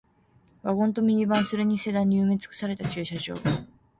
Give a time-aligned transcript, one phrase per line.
[0.63, 3.35] ワゴンとミニバン、それにセダンに埋め尽くされた駐車場